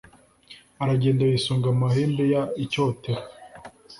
aragenda 0.83 1.23
yisunga 1.29 1.67
amahembe 1.73 2.23
y 2.31 2.35
icyotero 2.63 3.21